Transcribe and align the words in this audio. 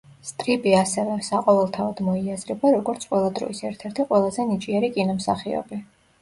სტრიპი 0.27 0.71
ასევე 0.77 1.17
საყოველთაოდ 1.27 2.01
მოიაზრება 2.07 2.71
როგორც 2.77 3.05
ყველა 3.11 3.29
დროის 3.41 3.61
ერთ-ერთი 3.71 4.07
ყველაზე 4.15 4.47
ნიჭიერი 4.55 4.91
კინომსახიობი. 4.97 5.81